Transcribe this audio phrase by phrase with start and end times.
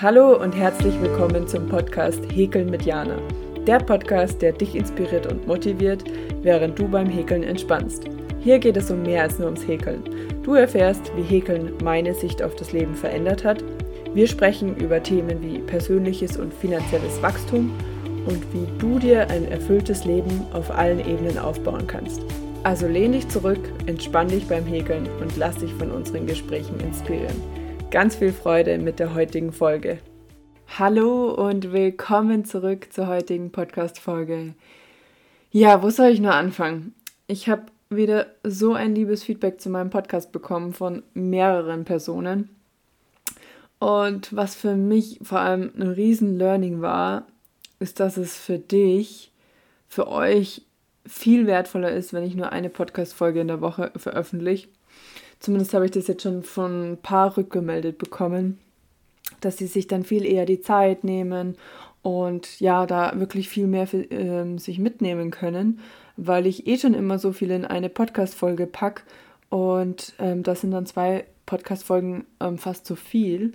[0.00, 3.18] Hallo und herzlich willkommen zum Podcast Häkeln mit Jana.
[3.66, 6.04] Der Podcast, der dich inspiriert und motiviert,
[6.40, 8.04] während du beim Häkeln entspannst.
[8.38, 10.04] Hier geht es um mehr als nur ums Häkeln.
[10.44, 13.64] Du erfährst, wie Häkeln meine Sicht auf das Leben verändert hat.
[14.14, 17.72] Wir sprechen über Themen wie persönliches und finanzielles Wachstum
[18.24, 22.22] und wie du dir ein erfülltes Leben auf allen Ebenen aufbauen kannst.
[22.62, 27.57] Also lehn dich zurück, entspann dich beim Häkeln und lass dich von unseren Gesprächen inspirieren
[27.90, 29.98] ganz viel Freude mit der heutigen Folge.
[30.78, 34.54] Hallo und willkommen zurück zur heutigen Podcast-Folge.
[35.50, 36.94] Ja, wo soll ich nur anfangen?
[37.28, 42.50] Ich habe wieder so ein liebes Feedback zu meinem Podcast bekommen von mehreren Personen.
[43.78, 47.26] Und was für mich vor allem ein riesen Learning war,
[47.80, 49.32] ist, dass es für dich,
[49.88, 50.62] für euch
[51.06, 54.68] viel wertvoller ist, wenn ich nur eine Podcast-Folge in der Woche veröffentliche
[55.40, 58.58] Zumindest habe ich das jetzt schon von ein paar rückgemeldet bekommen,
[59.40, 61.56] dass sie sich dann viel eher die Zeit nehmen
[62.02, 65.80] und ja, da wirklich viel mehr für, ähm, sich mitnehmen können,
[66.16, 69.02] weil ich eh schon immer so viel in eine Podcast-Folge packe
[69.50, 73.54] und ähm, das sind dann zwei Podcast-Folgen ähm, fast zu viel.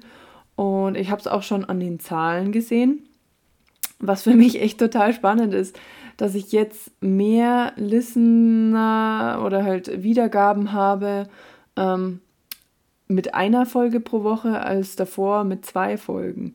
[0.55, 3.07] Und ich habe es auch schon an den Zahlen gesehen,
[3.99, 5.79] was für mich echt total spannend ist,
[6.17, 11.27] dass ich jetzt mehr Listener oder halt Wiedergaben habe
[11.75, 12.21] ähm,
[13.07, 16.53] mit einer Folge pro Woche als davor mit zwei Folgen.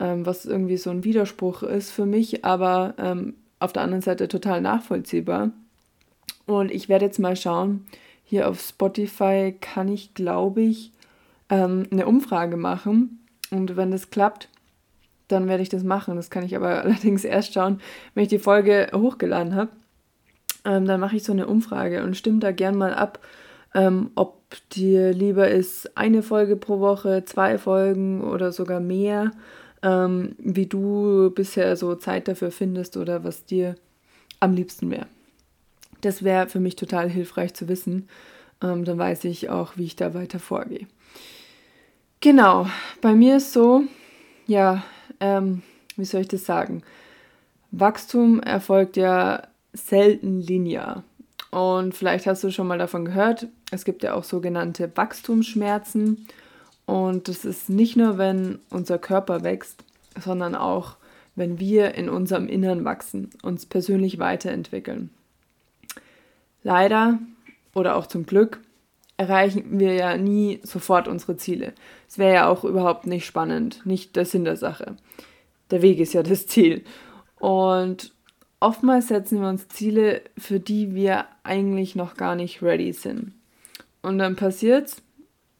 [0.00, 4.28] Ähm, was irgendwie so ein Widerspruch ist für mich, aber ähm, auf der anderen Seite
[4.28, 5.50] total nachvollziehbar.
[6.46, 7.84] Und ich werde jetzt mal schauen,
[8.24, 10.92] hier auf Spotify kann ich, glaube ich,
[11.48, 13.26] ähm, eine Umfrage machen.
[13.50, 14.48] Und wenn das klappt,
[15.28, 16.16] dann werde ich das machen.
[16.16, 17.80] Das kann ich aber allerdings erst schauen,
[18.14, 19.70] wenn ich die Folge hochgeladen habe.
[20.64, 23.20] Ähm, dann mache ich so eine Umfrage und stimme da gern mal ab,
[23.74, 24.37] ähm, ob
[24.72, 29.30] dir lieber ist eine Folge pro Woche, zwei Folgen oder sogar mehr,
[29.82, 33.74] ähm, wie du bisher so Zeit dafür findest oder was dir
[34.40, 35.06] am liebsten wäre.
[36.00, 38.08] Das wäre für mich total hilfreich zu wissen.
[38.62, 40.86] Ähm, dann weiß ich auch, wie ich da weiter vorgehe.
[42.20, 42.66] Genau,
[43.00, 43.84] bei mir ist so,
[44.46, 44.82] ja,
[45.20, 45.62] ähm,
[45.96, 46.82] wie soll ich das sagen?
[47.70, 49.42] Wachstum erfolgt ja
[49.72, 51.04] selten linear.
[51.50, 56.26] Und vielleicht hast du schon mal davon gehört, es gibt ja auch sogenannte Wachstumsschmerzen.
[56.84, 59.84] Und das ist nicht nur, wenn unser Körper wächst,
[60.20, 60.96] sondern auch,
[61.36, 65.10] wenn wir in unserem Innern wachsen, uns persönlich weiterentwickeln.
[66.62, 67.18] Leider
[67.74, 68.60] oder auch zum Glück
[69.16, 71.72] erreichen wir ja nie sofort unsere Ziele.
[72.08, 74.96] Es wäre ja auch überhaupt nicht spannend, nicht der Sinn der Sache.
[75.70, 76.84] Der Weg ist ja das Ziel.
[77.38, 78.12] Und
[78.60, 83.32] oftmals setzen wir uns Ziele, für die wir eigentlich noch gar nicht ready sind.
[84.02, 85.02] Und dann passiert es,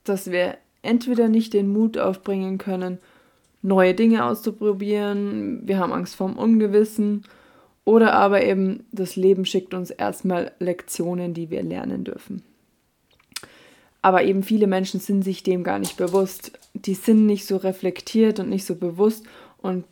[0.05, 2.99] dass wir entweder nicht den Mut aufbringen können,
[3.63, 7.25] neue Dinge auszuprobieren, wir haben Angst vorm Ungewissen
[7.85, 12.43] oder aber eben das Leben schickt uns erstmal Lektionen, die wir lernen dürfen.
[14.01, 16.53] Aber eben viele Menschen sind sich dem gar nicht bewusst.
[16.75, 19.25] Die sind nicht so reflektiert und nicht so bewusst
[19.59, 19.85] und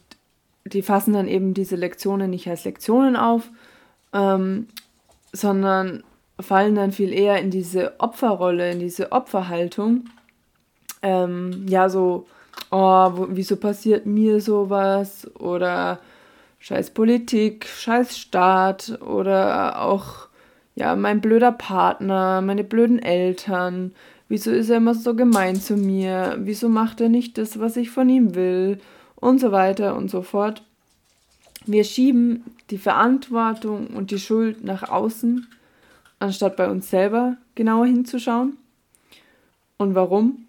[0.66, 3.50] die fassen dann eben diese Lektionen nicht als Lektionen auf,
[4.12, 4.66] ähm,
[5.32, 6.02] sondern
[6.40, 10.04] fallen dann viel eher in diese Opferrolle, in diese Opferhaltung.
[11.02, 12.26] Ähm, ja, so,
[12.70, 15.30] oh, wieso passiert mir sowas?
[15.38, 16.00] Oder
[16.58, 20.28] scheiß Politik, scheiß Staat oder auch,
[20.74, 23.92] ja, mein blöder Partner, meine blöden Eltern.
[24.28, 26.36] Wieso ist er immer so gemein zu mir?
[26.38, 28.78] Wieso macht er nicht das, was ich von ihm will?
[29.16, 30.62] Und so weiter und so fort.
[31.64, 35.46] Wir schieben die Verantwortung und die Schuld nach außen,
[36.18, 38.56] anstatt bei uns selber genauer hinzuschauen.
[39.76, 40.46] Und warum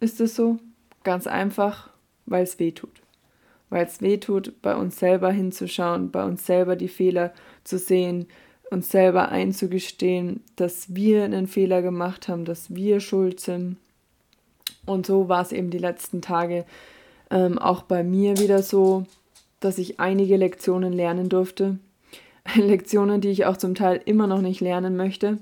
[0.00, 0.58] ist es so?
[1.02, 1.90] Ganz einfach,
[2.26, 3.00] weil es weh tut.
[3.70, 7.32] Weil es weh tut, bei uns selber hinzuschauen, bei uns selber die Fehler
[7.64, 8.26] zu sehen,
[8.70, 13.76] uns selber einzugestehen, dass wir einen Fehler gemacht haben, dass wir schuld sind.
[14.84, 16.64] Und so war es eben die letzten Tage
[17.30, 19.06] ähm, auch bei mir wieder so,
[19.60, 21.78] dass ich einige Lektionen lernen durfte.
[22.54, 25.38] Lektionen, die ich auch zum Teil immer noch nicht lernen möchte,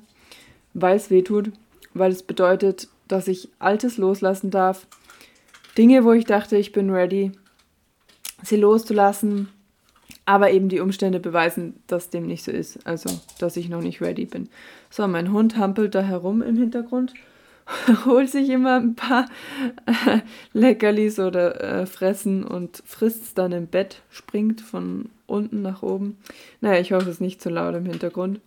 [0.74, 1.52] weil es weh tut,
[1.94, 4.86] weil es bedeutet, dass ich Altes loslassen darf.
[5.78, 7.32] Dinge, wo ich dachte, ich bin ready,
[8.42, 9.48] sie loszulassen,
[10.24, 12.84] aber eben die Umstände beweisen, dass dem nicht so ist.
[12.86, 14.48] Also, dass ich noch nicht ready bin.
[14.90, 17.14] So, mein Hund hampelt da herum im Hintergrund.
[18.06, 19.26] holt sich immer ein paar
[19.86, 20.20] äh,
[20.52, 26.18] Leckerlis oder äh, Fressen und frisst es dann im Bett, springt von unten nach oben.
[26.60, 28.40] Naja, ich hoffe, es ist nicht zu laut im Hintergrund.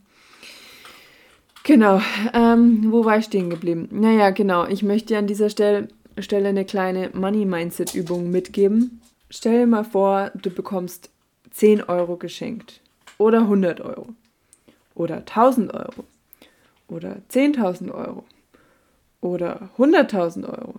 [1.63, 2.01] Genau,
[2.33, 3.89] ähm, wo war ich stehen geblieben?
[3.91, 9.01] Naja, genau, ich möchte an dieser Stelle Stelle eine kleine Money Mindset Übung mitgeben.
[9.29, 11.09] Stell dir mal vor, du bekommst
[11.51, 12.81] 10 Euro geschenkt
[13.17, 14.07] oder 100 Euro
[14.95, 16.03] oder 1000 Euro
[16.87, 18.23] oder 10.000 Euro
[19.21, 20.75] oder 100.000 Euro.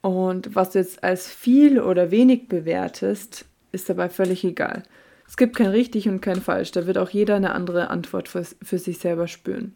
[0.00, 4.84] Und was du jetzt als viel oder wenig bewertest, ist dabei völlig egal.
[5.26, 6.70] Es gibt kein richtig und kein falsch.
[6.70, 9.74] Da wird auch jeder eine andere Antwort für, für sich selber spüren.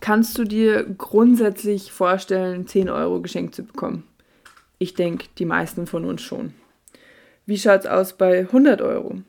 [0.00, 4.04] Kannst du dir grundsätzlich vorstellen, 10 Euro geschenkt zu bekommen?
[4.78, 6.54] Ich denke, die meisten von uns schon.
[7.46, 9.22] Wie schaut es aus bei 100 Euro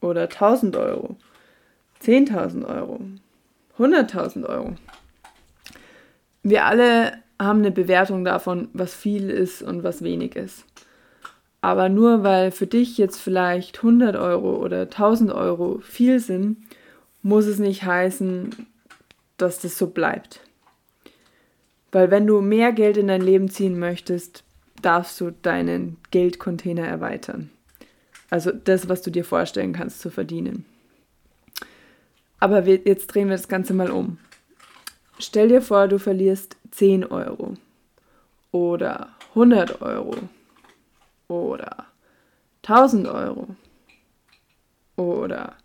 [0.00, 1.16] oder 1000 Euro,
[2.02, 3.00] 10.000 Euro,
[3.78, 4.74] 100.000 Euro?
[6.42, 10.64] Wir alle haben eine Bewertung davon, was viel ist und was wenig ist.
[11.60, 16.58] Aber nur weil für dich jetzt vielleicht 100 Euro oder 1000 Euro viel sind,
[17.22, 18.50] muss es nicht heißen,
[19.36, 20.40] dass das so bleibt.
[21.90, 24.44] Weil wenn du mehr Geld in dein Leben ziehen möchtest,
[24.82, 27.50] darfst du deinen Geldcontainer erweitern.
[28.30, 30.64] Also das, was du dir vorstellen kannst zu verdienen.
[32.40, 34.18] Aber jetzt drehen wir das Ganze mal um.
[35.18, 37.54] Stell dir vor, du verlierst 10 Euro
[38.52, 40.16] oder 100 Euro
[41.28, 41.86] oder
[42.62, 43.48] 1000 Euro
[44.96, 45.56] oder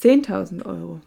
[0.00, 1.00] 10.000 Euro.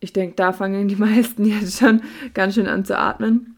[0.00, 2.02] Ich denke, da fangen die meisten jetzt schon
[2.34, 3.56] ganz schön an zu atmen.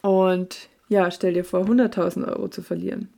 [0.00, 3.08] Und ja, stell dir vor, 100.000 Euro zu verlieren.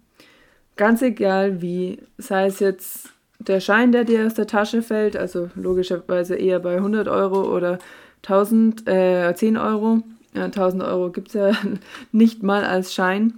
[0.77, 5.51] Ganz egal wie, sei es jetzt der Schein, der dir aus der Tasche fällt, also
[5.55, 7.79] logischerweise eher bei 100 Euro oder
[8.23, 10.03] 1000, äh, 10 Euro.
[10.35, 11.53] Ja, 1000 Euro gibt es ja
[12.13, 13.35] nicht mal als Schein.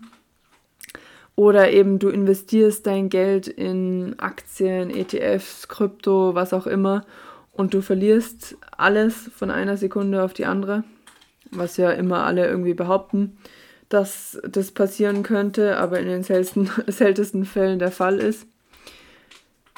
[1.34, 7.06] Oder eben du investierst dein Geld in Aktien, ETFs, Krypto, was auch immer
[7.52, 10.84] und du verlierst alles von einer Sekunde auf die andere,
[11.50, 13.37] was ja immer alle irgendwie behaupten,
[13.88, 18.46] dass das passieren könnte, aber in den seltensten, seltensten Fällen der Fall ist.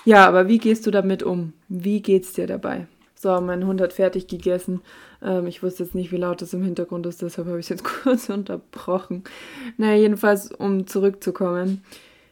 [0.04, 1.52] Ja, aber wie gehst du damit um?
[1.68, 2.86] Wie geht's dir dabei?
[3.14, 4.82] So, mein Hund hat fertig gegessen.
[5.22, 7.70] Ähm, ich wusste jetzt nicht, wie laut das im Hintergrund ist, deshalb habe ich es
[7.70, 9.24] jetzt kurz unterbrochen.
[9.78, 11.82] Naja, jedenfalls, um zurückzukommen.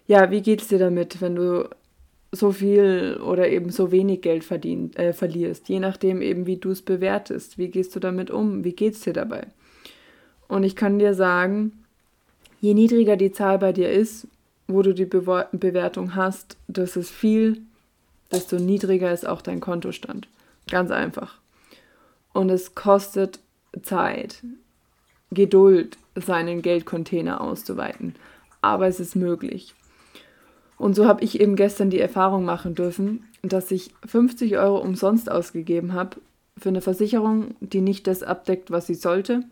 [0.06, 1.68] Ja, wie geht's dir damit, wenn du
[2.30, 6.70] so viel oder eben so wenig Geld verdient, äh, verlierst, je nachdem eben, wie du
[6.70, 7.58] es bewertest.
[7.58, 8.64] Wie gehst du damit um?
[8.64, 9.46] Wie geht's dir dabei?
[10.48, 11.72] Und ich kann dir sagen,
[12.60, 14.26] je niedriger die Zahl bei dir ist,
[14.72, 17.62] wo du die Be Bewertung hast, das ist viel,
[18.30, 20.28] desto niedriger ist auch dein Kontostand.
[20.70, 21.38] Ganz einfach.
[22.32, 23.40] Und es kostet
[23.82, 24.42] Zeit,
[25.30, 28.14] Geduld, seinen Geldcontainer auszuweiten.
[28.60, 29.74] Aber es ist möglich.
[30.76, 35.30] Und so habe ich eben gestern die Erfahrung machen dürfen, dass ich 50 Euro umsonst
[35.30, 36.16] ausgegeben habe
[36.58, 39.42] für eine Versicherung, die nicht das abdeckt, was sie sollte,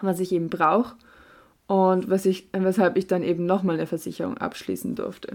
[0.00, 0.94] was ich eben brauche
[1.70, 5.34] und was ich, weshalb ich dann eben nochmal eine Versicherung abschließen durfte.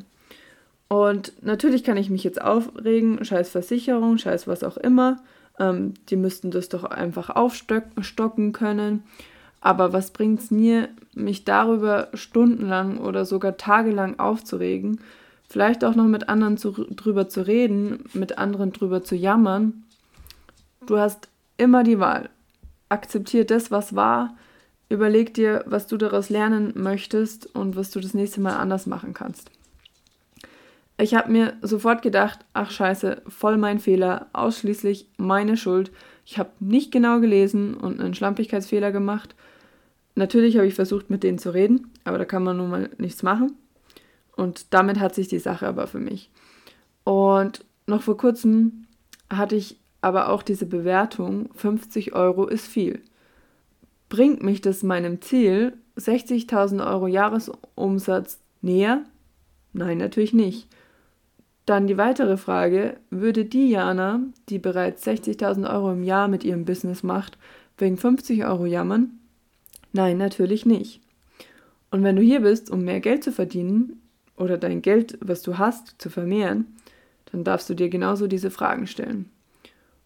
[0.90, 5.24] Und natürlich kann ich mich jetzt aufregen, scheiß Versicherung, scheiß was auch immer.
[5.60, 9.04] Ähm, die müssten das doch einfach aufstocken können.
[9.62, 15.00] Aber was bringt es mir, mich darüber stundenlang oder sogar tagelang aufzuregen,
[15.48, 19.86] vielleicht auch noch mit anderen zu, drüber zu reden, mit anderen drüber zu jammern?
[20.86, 22.30] Du hast immer die Wahl.
[22.90, 24.36] Akzeptier das, was war.
[24.90, 29.14] Überleg dir, was du daraus lernen möchtest und was du das nächste Mal anders machen
[29.14, 29.52] kannst.
[30.98, 35.92] Ich habe mir sofort gedacht, ach scheiße, voll mein Fehler, ausschließlich meine Schuld.
[36.26, 39.36] Ich habe nicht genau gelesen und einen Schlampigkeitsfehler gemacht.
[40.16, 43.24] Natürlich habe ich versucht, mit denen zu reden, aber da kann man nun mal nichts
[43.24, 43.58] machen.
[44.38, 46.32] Und damit hat sich die Sache aber für mich.
[47.04, 48.86] Und noch vor kurzem
[49.30, 53.02] hatte ich aber auch diese Bewertung, 50 Euro ist viel.
[54.10, 59.04] Bringt mich das meinem Ziel, 60.000 Euro Jahresumsatz näher?
[59.74, 60.68] Nein, natürlich nicht.
[61.66, 66.66] Dann die weitere Frage, würde die Jana, die bereits 60.000 Euro im Jahr mit ihrem
[66.66, 67.38] Business macht,
[67.78, 69.20] wegen 50 Euro jammern?
[69.92, 71.02] Nein, natürlich nicht.
[71.90, 74.02] Und wenn du hier bist, um mehr Geld zu verdienen
[74.38, 76.76] oder dein Geld, was du hast, zu vermehren,
[77.32, 79.30] dann darfst du dir genauso diese Fragen stellen.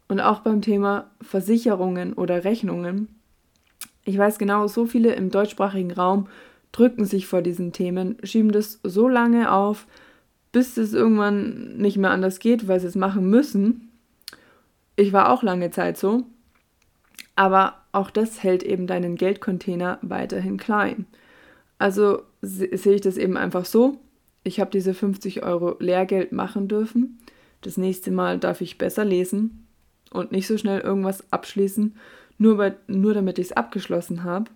[0.07, 3.18] Und auch beim Thema Versicherungen oder Rechnungen.
[4.09, 6.29] Ich weiß genau, so viele im deutschsprachigen Raum
[6.71, 9.85] drücken sich vor diesen Themen, schieben das so lange auf,
[10.51, 13.91] bis es irgendwann nicht mehr anders geht, weil sie es machen müssen.
[14.95, 16.23] Ich war auch lange Zeit so.
[17.35, 21.05] Aber auch das hält eben deinen Geldcontainer weiterhin klein.
[21.77, 23.99] Also sehe ich das eben einfach so.
[24.43, 27.19] Ich habe diese 50 Euro Lehrgeld machen dürfen.
[27.61, 29.67] Das nächste Mal darf ich besser lesen
[30.09, 31.93] und nicht so schnell irgendwas abschließen,
[32.39, 34.49] nur, bei, nur damit ich es abgeschlossen habe.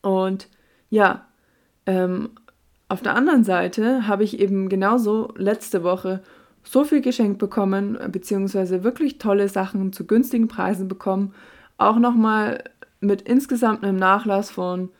[0.00, 0.48] Und
[0.90, 1.26] ja,
[1.86, 2.30] ähm,
[2.88, 6.22] auf der anderen Seite habe ich eben genauso letzte Woche
[6.64, 11.34] so viel geschenkt bekommen, beziehungsweise wirklich tolle Sachen zu günstigen Preisen bekommen.
[11.78, 12.64] Auch nochmal
[13.00, 14.90] mit insgesamt einem Nachlass von,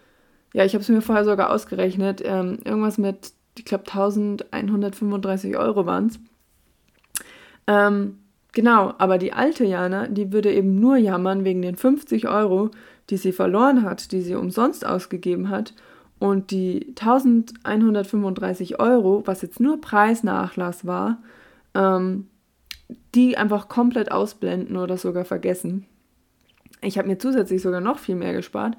[0.55, 5.87] ja, ich habe es mir vorher sogar ausgerechnet, ähm, irgendwas mit, ich glaube, 1135 Euro
[5.87, 6.21] waren es.
[7.67, 8.19] Ähm,
[8.53, 12.71] genau, aber die alte Jana, die würde eben nur jammern wegen den 50 Euro,
[13.11, 15.75] die sie verloren hat, die sie umsonst ausgegeben hat.
[16.19, 21.19] Und die 1135 Euro, was jetzt nur Preisnachlass war,
[21.75, 22.29] ähm,
[23.15, 25.87] die einfach komplett ausblenden oder sogar vergessen.
[26.81, 28.77] Ich habe mir zusätzlich sogar noch viel mehr gespart.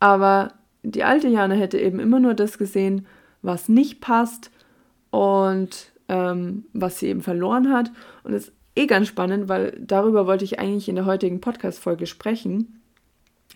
[0.00, 3.06] Aber die alte Jana hätte eben immer nur das gesehen,
[3.42, 4.50] was nicht passt
[5.10, 7.92] und ähm, was sie eben verloren hat.
[8.24, 12.80] Und es eh ganz spannend, weil darüber wollte ich eigentlich in der heutigen Podcast-Folge sprechen.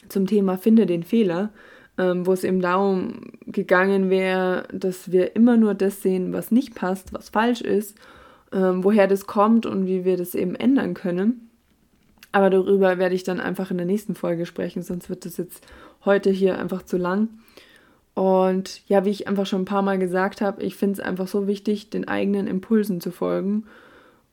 [0.08, 1.50] Zum Thema Finde den Fehler
[1.98, 6.74] ähm, wo es eben darum gegangen wäre, dass wir immer nur das sehen, was nicht
[6.74, 7.96] passt, was falsch ist,
[8.52, 11.50] ähm, woher das kommt und wie wir das eben ändern können.
[12.32, 15.66] Aber darüber werde ich dann einfach in der nächsten Folge sprechen, sonst wird das jetzt
[16.04, 17.28] heute hier einfach zu lang.
[18.12, 21.28] Und ja, wie ich einfach schon ein paar Mal gesagt habe, ich finde es einfach
[21.28, 23.64] so wichtig, den eigenen Impulsen zu folgen.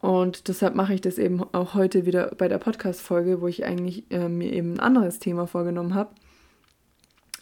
[0.04, 4.04] Und deshalb mache ich das eben auch heute wieder bei der Podcast-Folge, wo ich eigentlich
[4.12, 6.10] äh, mir eben ein anderes Thema vorgenommen habe.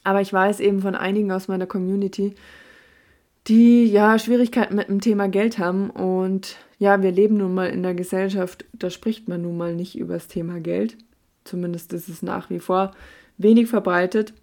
[0.03, 2.35] Aber ich weiß eben von einigen aus meiner Community,
[3.47, 5.89] die ja Schwierigkeiten mit dem Thema Geld haben.
[5.89, 9.97] Und ja, wir leben nun mal in der Gesellschaft, da spricht man nun mal nicht
[9.97, 10.97] über das Thema Geld.
[11.45, 12.91] Zumindest ist es nach wie vor
[13.39, 14.35] wenig verbreitet,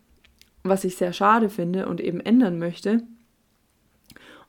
[0.64, 3.04] was ich sehr schade finde und eben ändern möchte.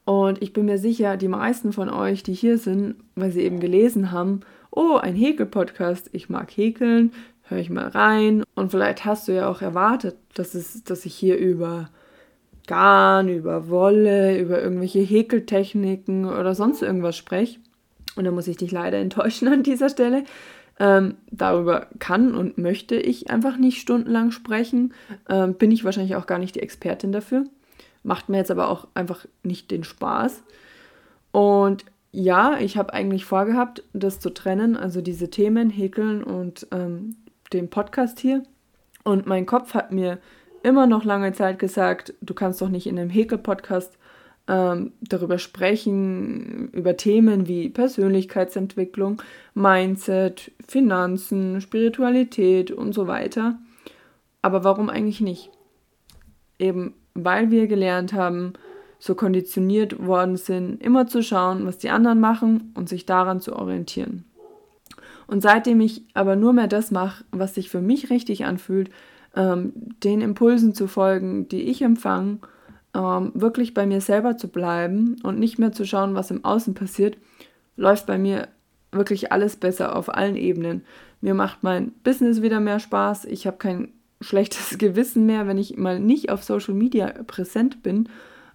[0.09, 3.59] Und ich bin mir sicher, die meisten von euch, die hier sind, weil sie eben
[3.59, 4.39] gelesen haben,
[4.71, 7.11] oh, ein Häkel-Podcast, ich mag häkeln,
[7.43, 8.43] höre ich mal rein.
[8.55, 11.91] Und vielleicht hast du ja auch erwartet, dass, es, dass ich hier über
[12.65, 17.59] Garn, über Wolle, über irgendwelche Häkeltechniken oder sonst irgendwas spreche.
[18.15, 20.23] Und da muss ich dich leider enttäuschen an dieser Stelle.
[20.79, 24.91] Ähm, darüber kann und möchte ich einfach nicht stundenlang sprechen.
[25.29, 27.43] Ähm, bin ich wahrscheinlich auch gar nicht die Expertin dafür.
[28.03, 30.43] Macht mir jetzt aber auch einfach nicht den Spaß.
[31.31, 37.17] Und ja, ich habe eigentlich vorgehabt, das zu trennen, also diese Themen, Häkeln und ähm,
[37.53, 38.43] dem Podcast hier.
[39.03, 40.19] Und mein Kopf hat mir
[40.63, 43.97] immer noch lange Zeit gesagt, du kannst doch nicht in einem Häkel-Podcast
[44.47, 49.21] ähm, darüber sprechen, über Themen wie Persönlichkeitsentwicklung,
[49.53, 53.59] Mindset, Finanzen, Spiritualität und so weiter.
[54.41, 55.51] Aber warum eigentlich nicht?
[56.57, 56.95] Eben
[57.25, 58.53] weil wir gelernt haben,
[58.99, 63.55] so konditioniert worden sind, immer zu schauen, was die anderen machen und sich daran zu
[63.55, 64.25] orientieren.
[65.27, 68.89] Und seitdem ich aber nur mehr das mache, was sich für mich richtig anfühlt,
[69.35, 69.73] ähm,
[70.03, 72.39] den Impulsen zu folgen, die ich empfange,
[72.95, 76.73] ähm, wirklich bei mir selber zu bleiben und nicht mehr zu schauen, was im Außen
[76.73, 77.17] passiert,
[77.77, 78.47] läuft bei mir
[78.91, 80.83] wirklich alles besser auf allen Ebenen.
[81.21, 83.25] Mir macht mein Business wieder mehr Spaß.
[83.25, 88.09] Ich habe kein schlechtes Gewissen mehr, wenn ich mal nicht auf Social Media präsent bin.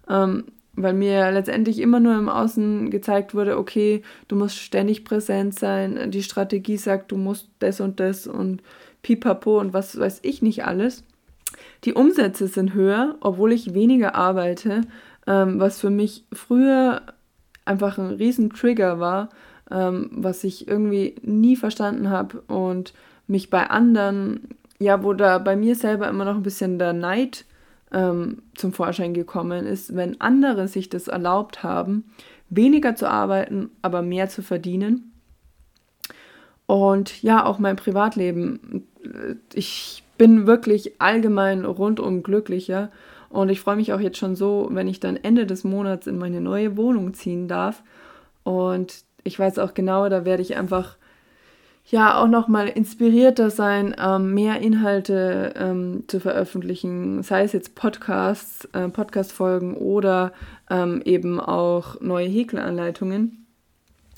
[0.09, 0.45] Ähm,
[0.77, 6.11] weil mir letztendlich immer nur im Außen gezeigt wurde, okay, du musst ständig präsent sein,
[6.11, 8.61] die Strategie sagt, du musst das und das und
[9.01, 11.03] pipapo und was weiß ich nicht alles.
[11.85, 14.81] Die Umsätze sind höher, obwohl ich weniger arbeite,
[15.27, 17.01] ähm, was für mich früher
[17.63, 19.29] einfach ein riesen Trigger war,
[19.71, 22.93] ähm, was ich irgendwie nie verstanden habe und
[23.27, 27.45] mich bei anderen, ja, wo da bei mir selber immer noch ein bisschen der Neid
[27.91, 32.05] ähm, zum Vorschein gekommen ist, wenn andere sich das erlaubt haben,
[32.49, 35.11] weniger zu arbeiten, aber mehr zu verdienen.
[36.65, 38.87] Und ja, auch mein Privatleben.
[39.53, 42.89] Ich bin wirklich allgemein rundum glücklicher
[43.29, 46.17] und ich freue mich auch jetzt schon so, wenn ich dann Ende des Monats in
[46.17, 47.83] meine neue Wohnung ziehen darf.
[48.43, 50.97] Und ich weiß auch genau, da werde ich einfach
[51.87, 58.67] ja auch nochmal inspirierter sein, ähm, mehr Inhalte ähm, zu veröffentlichen, sei es jetzt Podcasts,
[58.73, 60.31] äh, Podcast-Folgen oder
[60.69, 63.45] ähm, eben auch neue Häkelanleitungen.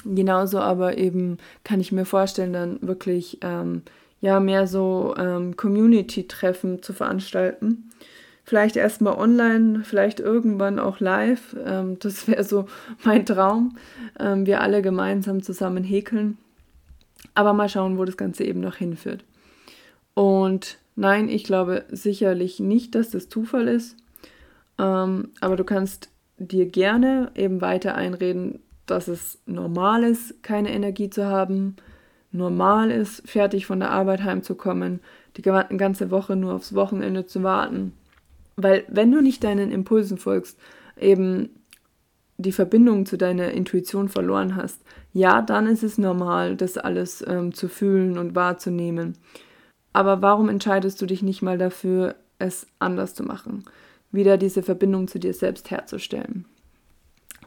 [0.06, 3.82] Genauso aber eben kann ich mir vorstellen, dann wirklich ähm,
[4.22, 7.90] ja mehr so ähm, Community-Treffen zu veranstalten.
[8.46, 11.54] Vielleicht erstmal online, vielleicht irgendwann auch live.
[11.66, 12.68] Ähm, das wäre so
[13.04, 13.76] mein Traum.
[14.18, 16.38] wir alle gemeinsam zusammen häkeln
[17.34, 19.24] aber mal schauen, wo das Ganze eben noch hinführt.
[20.14, 23.96] Und nein, ich glaube sicherlich nicht, dass das Zufall ist.
[24.80, 31.10] Ähm, aber du kannst dir gerne eben weiter einreden, dass es normal ist, keine Energie
[31.10, 31.76] zu haben,
[32.32, 35.00] normal ist, fertig von der Arbeit heimzukommen,
[35.36, 37.94] die ganze Woche nur aufs Wochenende zu warten.
[38.56, 40.58] Weil wenn du nicht deinen Impulsen folgst,
[41.00, 41.50] eben
[42.38, 47.54] die Verbindung zu deiner Intuition verloren hast, ja, dann ist es normal, das alles ähm,
[47.54, 49.18] zu fühlen und wahrzunehmen.
[49.94, 53.64] Aber warum entscheidest du dich nicht mal dafür, es anders zu machen?
[54.12, 56.46] Wieder diese Verbindung zu dir selbst herzustellen.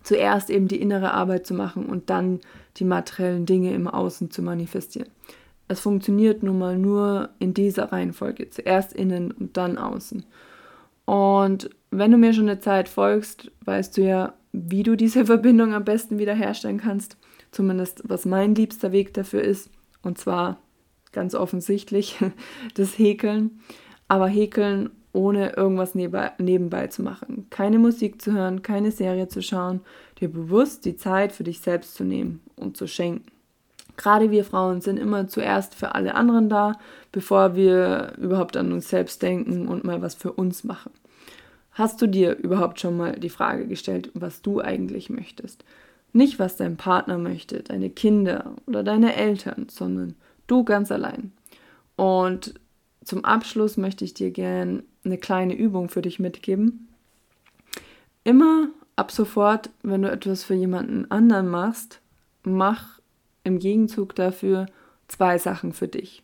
[0.03, 2.41] Zuerst eben die innere Arbeit zu machen und dann
[2.79, 5.09] die materiellen Dinge im Außen zu manifestieren.
[5.69, 8.51] Es funktioniert nun mal nur in dieser Reihenfolge.
[8.51, 10.25] Zuerst innen und dann außen.
[11.05, 15.75] Und wenn du mir schon eine Zeit folgst, weißt du ja, wie du diese Verbindung
[15.75, 17.17] am besten wiederherstellen kannst.
[17.51, 19.71] Zumindest was mein liebster Weg dafür ist.
[20.03, 20.59] Und zwar
[21.13, 22.19] ganz offensichtlich
[22.75, 23.61] das Häkeln.
[24.09, 27.47] Aber Häkeln ohne irgendwas nebenbei zu machen.
[27.51, 29.81] Keine Musik zu hören, keine Serie zu schauen,
[30.21, 33.27] dir bewusst die Zeit für dich selbst zu nehmen und zu schenken.
[33.97, 36.79] Gerade wir Frauen sind immer zuerst für alle anderen da,
[37.13, 40.93] bevor wir überhaupt an uns selbst denken und mal was für uns machen.
[41.81, 45.65] Hast du dir überhaupt schon mal die Frage gestellt, was du eigentlich möchtest?
[46.13, 50.15] Nicht, was dein Partner möchte, deine Kinder oder deine Eltern, sondern
[50.47, 51.33] du ganz allein.
[51.97, 52.53] Und
[53.03, 56.89] zum Abschluss möchte ich dir gerne eine kleine Übung für dich mitgeben.
[58.25, 62.03] Immer ab sofort, wenn du etwas für jemanden anderen machst,
[62.43, 63.01] mach
[63.43, 64.67] im Gegenzug dafür
[65.09, 66.23] zwei Sachen für dich.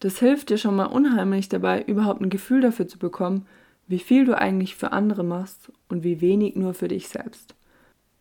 [0.00, 3.46] Das hilft dir schon mal unheimlich dabei, überhaupt ein Gefühl dafür zu bekommen,
[3.90, 7.56] wie viel du eigentlich für andere machst und wie wenig nur für dich selbst.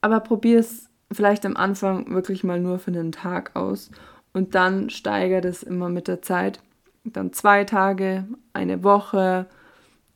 [0.01, 3.91] Aber probier es vielleicht am Anfang wirklich mal nur für einen Tag aus
[4.33, 6.59] und dann steigert es immer mit der Zeit.
[7.03, 9.45] Dann zwei Tage, eine Woche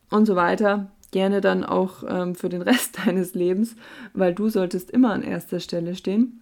[0.10, 0.92] und so weiter.
[1.12, 3.76] Gerne dann auch ähm, für den Rest deines Lebens,
[4.14, 6.42] weil du solltest immer an erster Stelle stehen.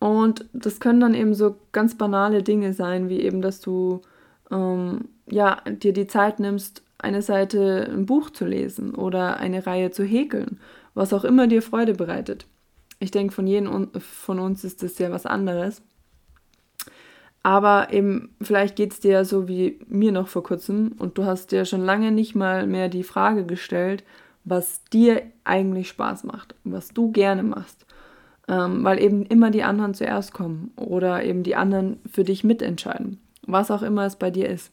[0.00, 4.02] Und das können dann eben so ganz banale Dinge sein, wie eben, dass du
[4.50, 9.90] ähm, ja, dir die Zeit nimmst, eine Seite ein Buch zu lesen oder eine Reihe
[9.90, 10.60] zu häkeln,
[10.94, 12.46] was auch immer dir Freude bereitet.
[12.98, 15.82] Ich denke, von jedem von uns ist das ja was anderes.
[17.42, 21.24] Aber eben, vielleicht geht es dir ja so wie mir noch vor kurzem und du
[21.24, 24.02] hast dir schon lange nicht mal mehr die Frage gestellt,
[24.44, 27.84] was dir eigentlich Spaß macht, was du gerne machst
[28.48, 33.20] ähm, weil eben immer die anderen zuerst kommen oder eben die anderen für dich mitentscheiden,
[33.46, 34.70] was auch immer es bei dir ist.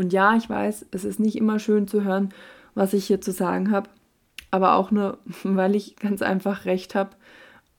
[0.00, 2.30] Und ja, ich weiß, es ist nicht immer schön zu hören,
[2.74, 3.90] was ich hier zu sagen habe,
[4.50, 7.10] aber auch nur, weil ich ganz einfach recht habe.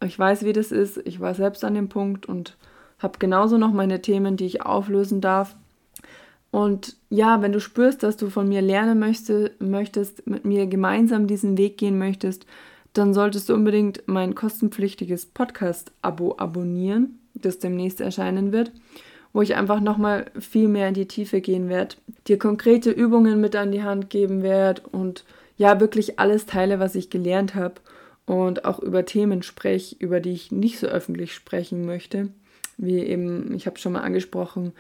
[0.06, 2.58] Ich weiß, wie das ist, ich war selbst an dem Punkt und
[3.00, 5.56] habe genauso noch meine Themen, die ich auflösen darf.
[6.52, 11.26] Und ja, wenn du spürst, dass du von mir lernen möchte, möchtest, mit mir gemeinsam
[11.26, 12.46] diesen Weg gehen möchtest,
[12.94, 18.72] dann solltest du unbedingt mein kostenpflichtiges Podcast-Abo abonnieren, das demnächst erscheinen wird,
[19.34, 21.96] wo ich einfach nochmal viel mehr in die Tiefe gehen werde,
[22.28, 25.26] dir konkrete Übungen mit an die Hand geben werde und
[25.58, 27.76] ja, wirklich alles teile, was ich gelernt habe
[28.26, 32.30] und auch über Themen spreche, über die ich nicht so öffentlich sprechen möchte,
[32.78, 34.74] wie eben, ich habe schon mal angesprochen,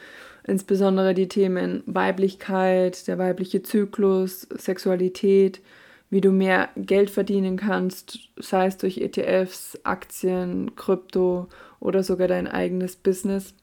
[0.43, 5.61] insbesondere die Themen Weiblichkeit, der weibliche Zyklus, Sexualität,
[6.09, 11.47] wie du mehr Geld verdienen kannst, sei es durch ETFs, Aktien, Krypto
[11.79, 13.53] oder sogar dein eigenes Business.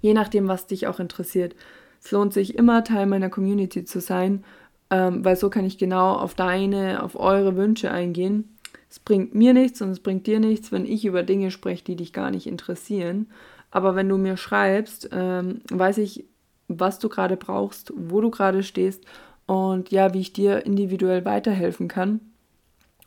[0.00, 1.54] Je nachdem, was dich auch interessiert.
[2.02, 4.44] Es lohnt sich immer, Teil meiner Community zu sein,
[4.90, 8.56] ähm, weil so kann ich genau auf deine, auf eure Wünsche eingehen.
[8.90, 11.96] Es bringt mir nichts und es bringt dir nichts, wenn ich über Dinge spreche, die
[11.96, 13.26] dich gar nicht interessieren.
[13.70, 16.24] Aber wenn du mir schreibst, ähm, weiß ich,
[16.68, 19.04] was du gerade brauchst, wo du gerade stehst
[19.46, 22.20] und ja, wie ich dir individuell weiterhelfen kann.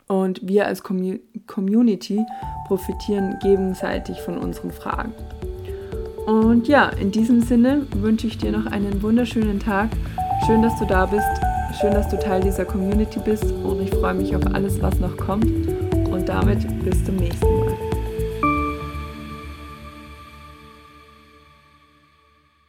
[0.07, 2.25] Und wir als Community
[2.67, 5.13] profitieren gegenseitig von unseren Fragen.
[6.25, 9.89] Und ja, in diesem Sinne wünsche ich dir noch einen wunderschönen Tag.
[10.45, 11.27] Schön, dass du da bist.
[11.79, 13.45] Schön, dass du Teil dieser Community bist.
[13.63, 15.45] Und ich freue mich auf alles, was noch kommt.
[16.09, 17.70] Und damit bis zum nächsten Mal.